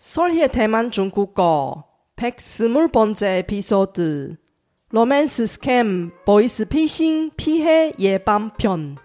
[0.00, 1.84] 설희의 대만 중국어
[2.16, 4.34] 120번째 에피소드
[4.92, 8.96] 로맨스 스캠 보이스 피싱 피해 예방편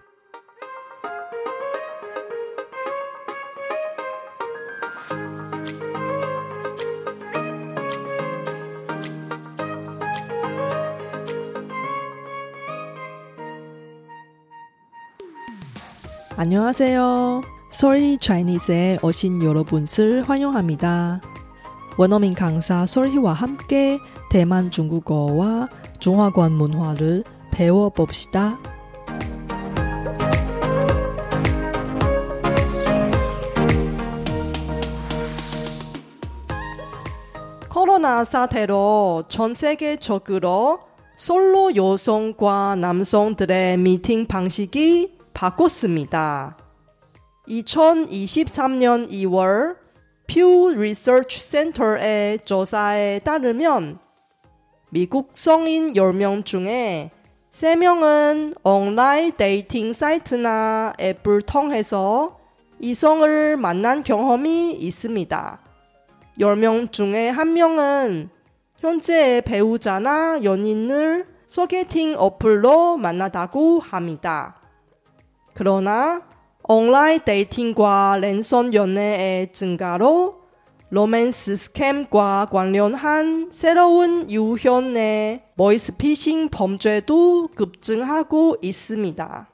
[16.37, 17.54] 안녕하세요.
[17.75, 21.19] 솔희 차이니스에 오신 여러분을 환영합니다.
[21.97, 25.67] 원어민 강사 솔희와 함께 대만 중국어와
[25.99, 28.57] 중화권 문화를 배워봅시다.
[37.67, 40.79] 코로나 사태로 전 세계적으로
[41.17, 46.55] 솔로 여성과 남성들의 미팅 방식이 바꿨습니다.
[47.47, 49.77] 2023년 2월
[50.27, 53.99] 퓨 리서치 센터의 조사에 따르면
[54.89, 57.11] 미국 성인 10명 중에
[57.51, 62.39] 3명은 온라인 데이팅 사이트나 앱을 통해서
[62.79, 65.59] 이성을 만난 경험이 있습니다.
[66.39, 68.29] 10명 중에 1명은
[68.79, 74.59] 현재의 배우자나 연인을 소개팅 어플로 만나다고 합니다.
[75.53, 76.21] 그러나
[76.67, 80.41] 온라인 데이팅과 랜선 연애의 증가로
[80.89, 89.49] 로맨스 스캠과 관련한 새로운 유형의 보이스피싱 범죄도 급증하고 있습니다.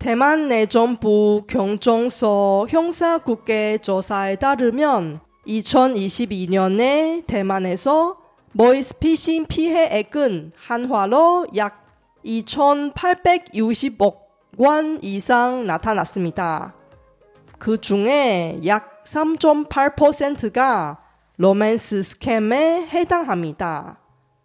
[0.00, 8.18] 대만 내정부 경정서 형사국계 조사에 따르면 2022년에 대만에서
[8.58, 11.86] 보이스피싱 피해액은 한화로 약
[12.24, 14.21] 2,860억
[14.58, 16.74] 원 이상 나타났습니다.
[17.58, 20.98] 그 중에 약 3.8%가
[21.38, 23.98] 로맨스 스캠에 해당합니다.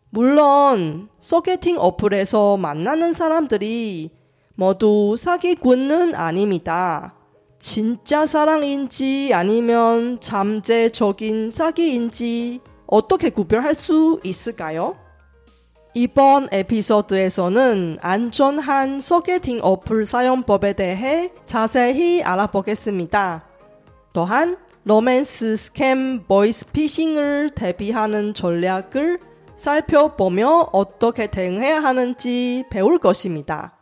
[0.09, 4.11] 물론 소개팅 어플에서 만나는 사람들이
[4.55, 7.13] 모두 사기꾼은 아닙니다.
[7.59, 14.95] 진짜 사랑인지 아니면 잠재적인 사기인지 어떻게 구별할 수 있을까요?
[15.97, 23.43] 이번 에피소드에서는 안전한 소개팅 어플 사용법에 대해 자세히 알아보겠습니다.
[24.13, 29.17] 또한 로맨스 스캠 보이스 피싱을 대비하는 전략을
[29.55, 33.79] 살펴보며 어떻게 대응해야 하는지 배울 것입니다.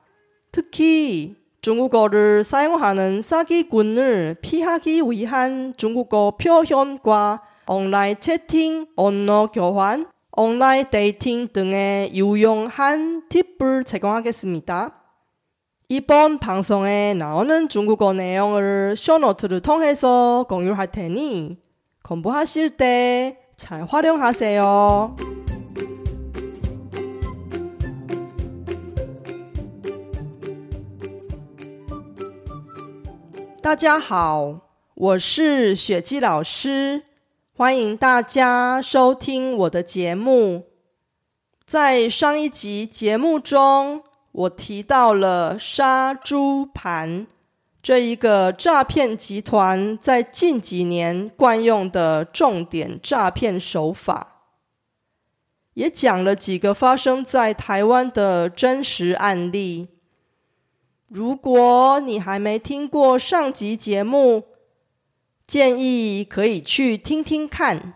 [0.54, 12.15] 특히 중국어를 사용하는 사기꾼을 피하기 위한 중국어 표현과 온라인 채팅, 언어 교환, 온라인 데이팅 등의
[12.15, 14.97] 유용한 팁을 제공하겠습니다.
[15.88, 21.59] 이번 방송에 나오는 중국어 내용을 쇼노트를 통해서 공유할 테니
[22.03, 25.16] 공부하실 때 잘 활용하세요.
[33.62, 34.62] 大家好，
[34.94, 37.03] 我是雪姬老师。
[37.58, 40.66] 欢迎大家收听我的节目。
[41.66, 47.26] 在上一集节目中，我提到了杀猪盘
[47.82, 54.42] 这一个诈骗集团在近几年惯用的重点诈骗手法，
[55.76, 59.88] 也讲了几个发生在台湾的真实案例。
[61.08, 64.44] 如果你还没听过上集节目，
[65.47, 67.94] 建议可以去听听看。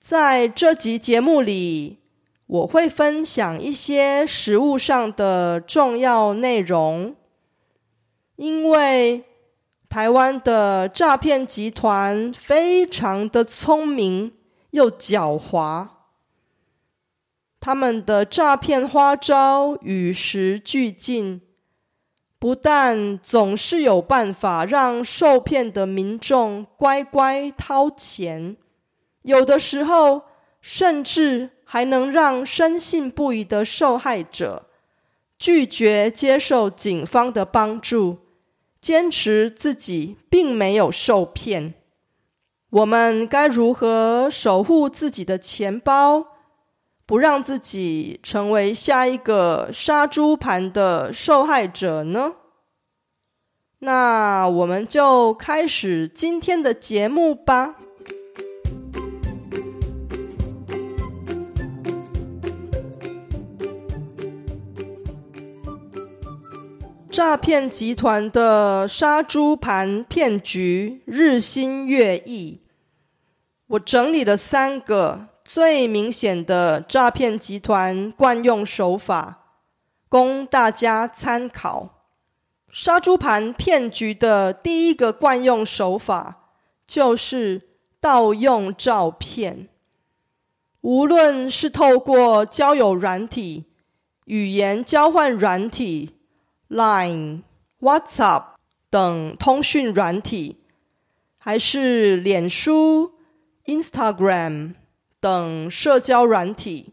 [0.00, 1.98] 在这集节目里，
[2.46, 7.16] 我会分享一些实物上的重要内容。
[8.34, 9.24] 因为
[9.88, 14.32] 台湾的诈骗集团非常的聪明
[14.70, 15.88] 又狡猾，
[17.58, 21.40] 他们的诈骗花招与时俱进。
[22.46, 28.56] 不但总是有办法让受骗的民众乖乖掏钱，
[29.22, 30.22] 有的时候
[30.60, 34.66] 甚至还能让深信不疑的受害者
[35.36, 38.18] 拒绝接受警方的帮助，
[38.80, 41.74] 坚持自己并没有受骗。
[42.70, 46.35] 我们该如何守护自己的钱包？
[47.06, 52.32] 不让自己成为下一个杀猪盘的受害者呢？
[53.78, 57.76] 那我们就开始今天的节目吧。
[67.08, 72.60] 诈骗集团的杀猪盘骗局日新月异，
[73.68, 79.44] 我整理了三个最明显的诈骗集团惯用手法，
[80.08, 82.02] 供大家参考。
[82.68, 86.50] 杀猪盘骗局的第一个惯用手法
[86.84, 87.68] 就是
[88.00, 89.68] 盗用照片，
[90.80, 93.66] 无论是透过交友软体、
[94.24, 96.16] 语言交换软体、
[96.68, 97.42] Line、
[97.80, 98.46] WhatsApp
[98.90, 100.56] 等通讯软体，
[101.38, 103.12] 还是脸书。
[103.66, 104.74] Instagram
[105.20, 106.92] 等社交软体，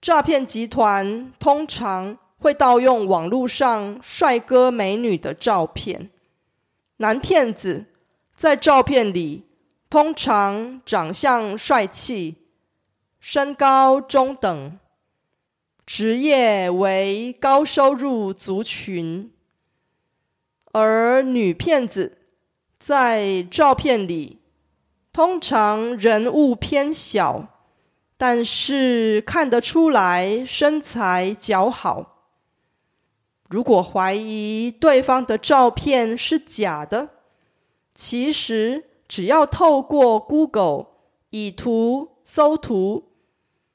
[0.00, 6.10] 诈骗集团通常会盗用网络上帅哥美女的照片。
[6.98, 7.86] 男骗子
[8.34, 9.44] 在照片里
[9.90, 12.36] 通常长相帅气，
[13.20, 14.78] 身高中等，
[15.84, 19.30] 职业为高收入族群，
[20.72, 22.18] 而女骗子
[22.78, 24.38] 在照片里。
[25.16, 27.46] 通常人物偏小，
[28.18, 32.18] 但是看得出来身材姣好。
[33.48, 37.08] 如果怀疑对方的照片是假的，
[37.94, 40.88] 其实只要透过 Google
[41.30, 43.04] 以图搜图，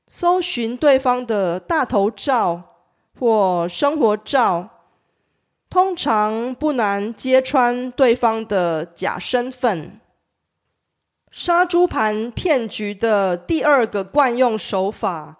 [0.07, 2.75] 搜寻对方的大头照
[3.19, 4.69] 或生活照，
[5.71, 9.99] 通常不难揭穿对方的假身份。
[11.31, 15.37] 杀猪盘骗局的第二个惯用手法，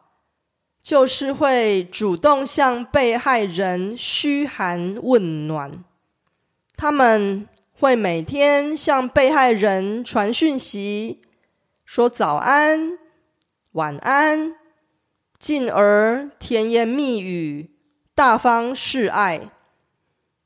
[0.81, 5.83] 就是会主动向被害人嘘寒问暖。
[6.77, 7.45] 他们
[7.77, 11.21] 会每天向被害人传讯息，
[11.83, 12.97] 说早安、
[13.73, 14.55] 晚安，
[15.37, 17.69] 进而甜言蜜语、
[18.15, 19.41] 大方示爱，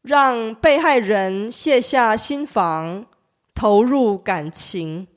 [0.02, 3.06] 让被害人卸下心防，
[3.54, 5.08] 投入感情。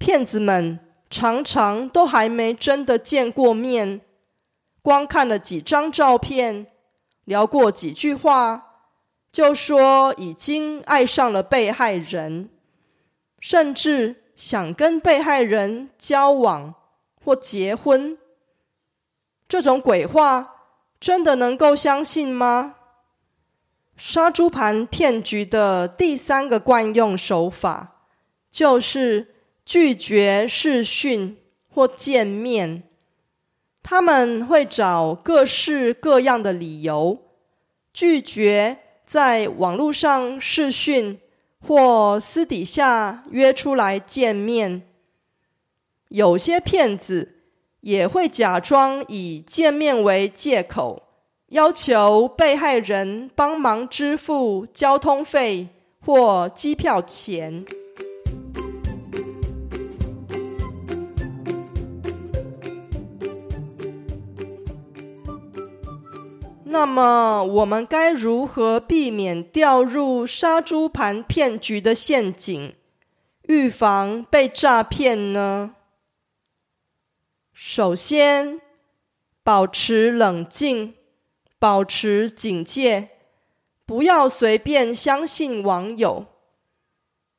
[0.00, 0.80] 骗子们
[1.10, 4.00] 常常都还没真的见过面，
[4.80, 6.68] 光看了几张照片，
[7.24, 8.78] 聊过几句话，
[9.30, 12.48] 就说已经爱上了被害人，
[13.38, 16.74] 甚至想跟被害人交往
[17.22, 18.16] 或结婚。
[19.46, 20.54] 这种鬼话
[20.98, 22.76] 真的能够相信吗？
[23.98, 28.06] 杀猪盘骗局的第三个惯用手法
[28.50, 29.34] 就是。
[29.70, 31.36] 拒绝视讯
[31.72, 32.82] 或见面，
[33.84, 37.16] 他们会找各式各样的理由
[37.92, 41.20] 拒绝在网络上视讯
[41.64, 44.82] 或私底下约出来见面。
[46.08, 47.36] 有些骗子
[47.82, 51.04] 也会假装以见面为借口，
[51.50, 55.68] 要求被害人帮忙支付交通费
[56.00, 57.64] 或机票钱。
[66.72, 72.76] 那么，我们该如何避免掉入杀猪盘骗局的陷阱，
[73.42, 75.74] 预防被诈骗呢？
[77.52, 78.60] 首先，
[79.42, 80.94] 保持冷静，
[81.58, 83.08] 保持警戒，
[83.84, 86.26] 不要随便相信网友。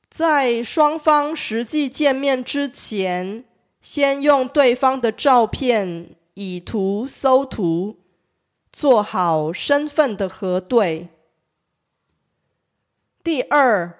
[0.10, 3.46] 在双方实际见面之前，
[3.80, 8.01] 先用对方的照片以图搜图。
[8.72, 11.10] 做好身份的核对。
[13.24, 14.00] 第二，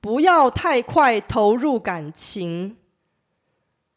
[0.00, 2.76] 不要太快投入感情。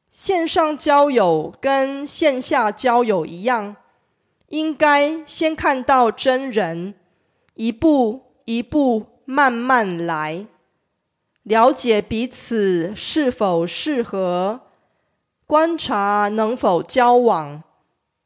[0.10, 3.76] 线上交友跟线下交友一样，
[4.48, 6.96] 应该先看到真人，
[7.56, 10.48] 一步一步慢慢来，
[11.42, 14.62] 了解彼此是否适合，
[15.48, 17.64] 观察能否交往，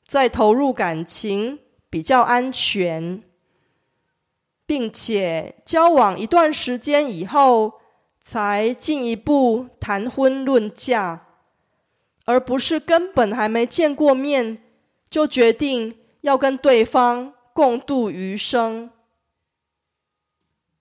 [0.06, 1.60] 再投入感情。
[1.90, 3.24] 比较安全，
[4.66, 7.80] 并且交往一段时间以后，
[8.20, 11.26] 才进一步谈婚论嫁，
[12.26, 14.62] 而不是根本还没见过面
[15.10, 18.92] 就决定要跟对方共度余生。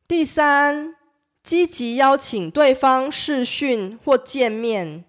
[0.09, 0.97] 第三，
[1.43, 5.05] 积极邀请对方视讯或见面。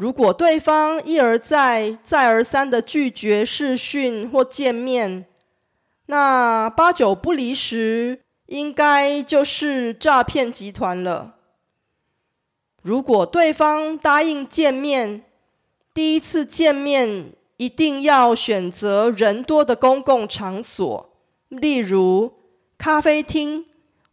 [0.00, 5.26] 如果对方一而再、再而三的拒绝视讯或见面，
[6.06, 11.34] 那八九不离十，应该就是诈骗集团了。
[12.80, 15.22] 如果对方答应见面，
[15.92, 21.10] 第一次见面一定要选择人多的公共场所，
[21.50, 22.32] 例如
[22.78, 23.66] 咖啡厅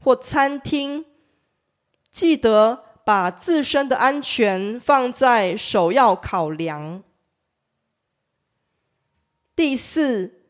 [0.04, 1.06] 或餐厅，
[2.12, 2.87] 记得。
[3.08, 7.04] 把自身的安全放在首要考量。
[9.56, 10.42] 第四，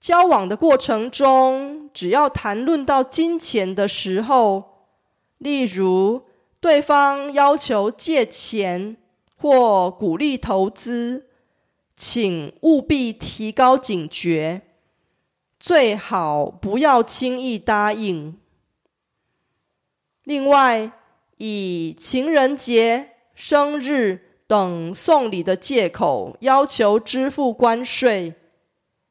[0.00, 4.86] 交往的过程中，只要谈论到金钱的时候，
[5.36, 6.22] 例如
[6.58, 8.96] 对方要求借钱
[9.36, 11.26] 或鼓励投资，
[11.94, 14.62] 请务必提高警觉，
[15.58, 18.38] 最好不要轻易答应。
[20.24, 20.92] 另外，
[21.42, 28.34] 以情人节、生日等送礼的借口要求支付关税，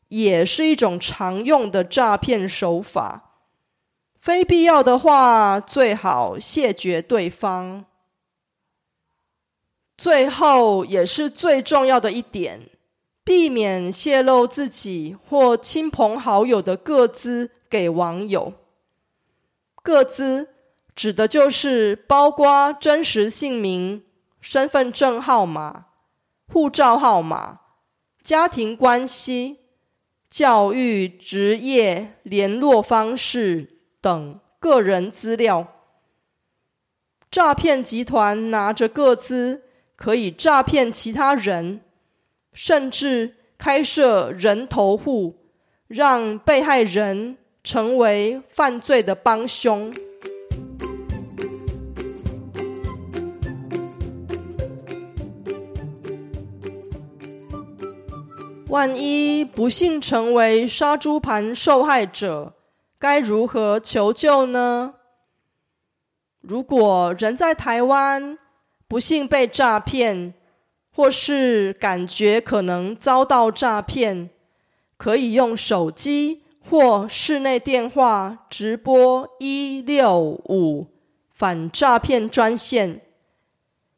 [0.10, 3.34] 也是一种常用的诈骗手法。
[4.20, 7.86] 非必要的话，最好谢绝对方。
[9.98, 12.70] 最后，也是最重要的一点，
[13.24, 18.54] 避免泄露自己或亲朋好友的个资给网友。
[19.82, 20.50] 个资。
[21.00, 24.03] 指的就是包括真实姓名、
[24.41, 25.86] 身份证号码、
[26.46, 27.62] 护照号码、
[28.22, 29.60] 家庭关系、
[30.29, 35.65] 教育、职业、联络方式等个人资料。
[37.32, 39.63] 诈骗集团拿着个资，
[39.96, 41.79] 可以诈骗其他人，
[42.51, 45.38] 甚至开设人头户，
[45.88, 49.96] 让被害人成为犯罪的帮凶。
[58.70, 62.54] 万一不幸成为杀猪盘受害者，
[63.00, 64.94] 该如何求救呢？
[66.42, 68.38] 如果人在台湾，
[68.88, 70.36] 不幸被诈骗，
[70.96, 74.30] 或是感觉可能遭到诈骗，
[74.98, 80.86] 可以用手机或室内电话直拨一六五
[81.32, 83.02] 反诈骗专线，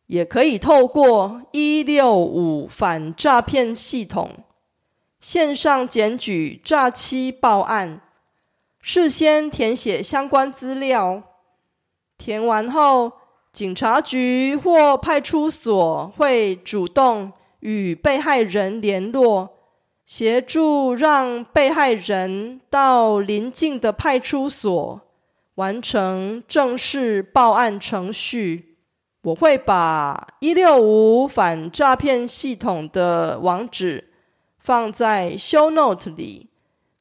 [0.07, 4.31] 也可以透过一六五反诈骗系统。
[5.21, 8.01] 线上检举诈欺报案，
[8.81, 11.21] 事先填写相关资料，
[12.17, 13.11] 填完后，
[13.51, 19.51] 警察局或派出所会主动与被害人联络，
[20.03, 25.01] 协助让被害人到邻近的派出所
[25.53, 28.77] 完成正式报案程序。
[29.21, 34.10] 我会把一六五反诈骗系统的网址。
[34.61, 36.49] 放在 show note 里，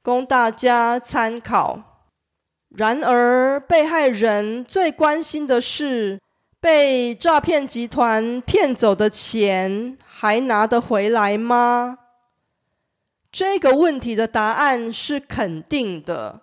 [0.02, 2.06] 供大家参考。
[2.70, 6.20] 然而，被害人最关心的是，
[6.60, 11.98] 被诈骗集团骗走的钱还拿得回来吗？
[13.30, 16.40] 这个问题的答案是肯定的。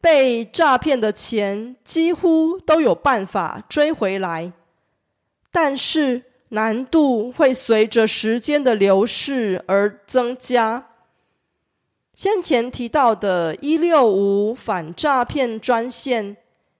[0.00, 4.52] 被诈骗的钱几乎都有办法追回来，
[5.52, 6.33] 但是。
[6.54, 10.86] 难度会随着时间的流逝而增加。
[12.14, 16.36] 先前提到的“一六五反诈骗专线”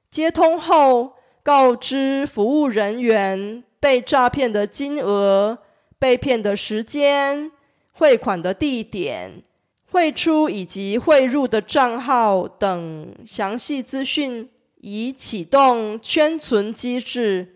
[0.08, 5.58] 接通后，告知服务人员被诈骗的金额、
[5.98, 7.50] 被骗的时间、
[7.90, 9.42] 汇款的地点、
[9.90, 14.48] 汇出以及汇入的账号等详细资讯，
[14.82, 17.53] 以启动圈存机制。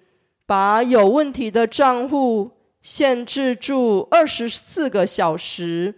[0.49, 5.95] 把有问题的账户限制住二十四个小时，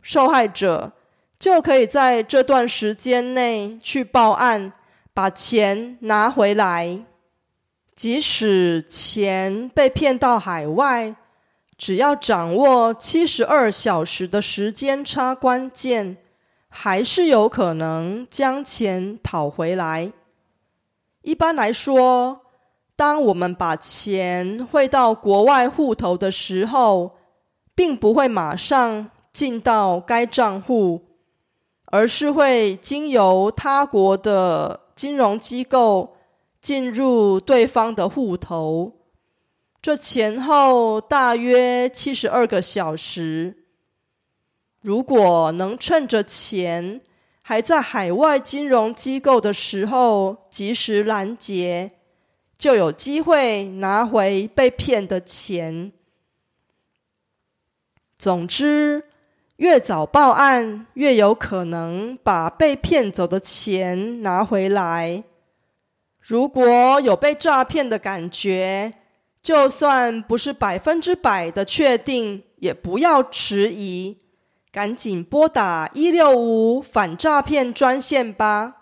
[0.00, 0.92] 受害者
[1.38, 4.72] 就可以在这段时间内去报案，
[5.12, 7.04] 把钱拿回来。
[7.94, 11.14] 即使钱被骗到海外，
[11.76, 16.16] 只要掌握七十二小时的时间差关键，
[16.70, 20.10] 还是有可能将钱讨回来。
[21.20, 22.41] 一般来说。
[23.02, 27.16] 当我们把钱汇到国外户头的时候，
[27.74, 31.02] 并不会马上进到该账户，
[31.86, 36.14] 而是会经由他国的金融机构
[36.60, 38.92] 进入对方的户头。
[39.80, 43.66] 这前后大约七十二个小时。
[44.80, 47.00] 如果能趁着钱
[47.42, 51.90] 还在海外金融机构的时候及时拦截。
[52.62, 55.90] 就有机会拿回被骗的钱。
[58.14, 59.02] 总之，
[59.56, 65.24] 越早报案，越有可能把被骗走的钱拿回来。
[66.20, 68.94] 如果有被诈骗的感觉，
[69.42, 74.18] 就算不是百分之百的确定，也不要迟疑，
[74.70, 78.81] 赶紧拨打一六五反诈骗专线吧。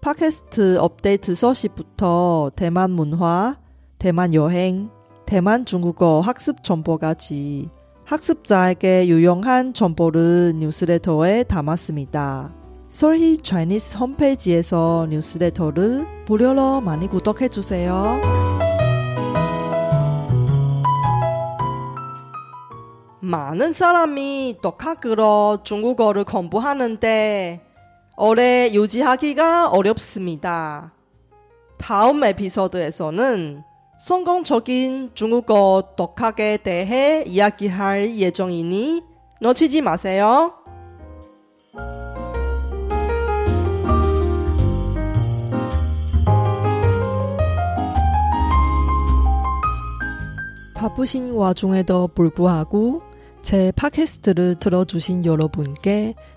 [0.00, 3.58] 팟캐스트 업데이트 소식부터 대만 문화,
[3.98, 4.88] 대만 여행,
[5.26, 7.68] 대만 중국어 학습 정보까지
[8.06, 12.54] 학습자에게 유용한 정보를 뉴스레터에 담았습니다.
[12.88, 18.18] 솔희 차이니스 홈페이지에서 뉴스레터를 무료로 많이 구독해 주세요.
[23.20, 27.69] 많은 사람이 독학으로 중국어를 공부하는데
[28.22, 30.92] 오래 유지하기가 어렵습니다.
[31.78, 33.62] 다음 에피소드에서는
[33.98, 39.02] 성공적인 중국어 독학에 대해 이야기할 예정이니
[39.40, 40.52] 놓치지 마세요.
[50.74, 53.00] 바쁘신 와중에도 불구하고
[53.40, 56.14] 제 팟캐스트를 들어주신 여러분께